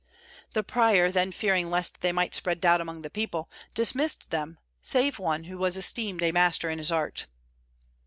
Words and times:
The 0.53 0.63
prior 0.63 1.11
then 1.11 1.31
fearing 1.31 1.69
lest 1.69 2.01
they 2.01 2.11
might 2.11 2.33
spread 2.33 2.59
doubt 2.59 2.81
among 2.81 3.03
the 3.03 3.09
people, 3.11 3.51
dismissed 3.75 4.31
them, 4.31 4.57
save 4.81 5.19
one 5.19 5.43
who 5.43 5.59
was 5.59 5.77
esteemed 5.77 6.23
a 6.23 6.31
master 6.31 6.71
in 6.71 6.79
his 6.79 6.91
art. 6.91 7.27